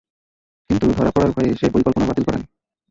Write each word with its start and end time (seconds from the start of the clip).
কিন্তু 0.69 0.85
ধরা 0.91 1.11
পড়ার 1.15 1.31
ভয়ে 1.35 1.51
সে 1.59 1.67
পরিকল্পনা 1.73 2.07
বাতিল 2.09 2.23
করেন। 2.27 2.41